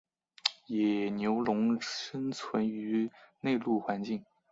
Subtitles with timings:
[0.67, 4.25] 野牛龙生存于内陆环境。